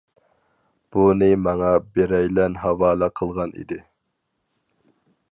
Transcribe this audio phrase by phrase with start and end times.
[0.93, 3.77] بۇنى ماڭا بىرەيلەن ھاۋالە قىلغان ئىدى.